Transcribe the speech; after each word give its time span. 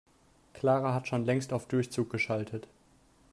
Clara 0.55 0.95
hat 0.95 1.07
schon 1.07 1.25
längst 1.25 1.53
auf 1.53 1.67
Durchzug 1.67 2.09
geschaltet. 2.09 2.67